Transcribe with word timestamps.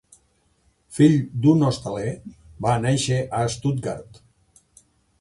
Fill 0.99 1.17
d'un 1.43 1.61
hostaler, 1.69 2.15
va 2.67 2.75
néixer 2.89 3.23
a 3.41 3.47
Stuttgart. 3.59 4.23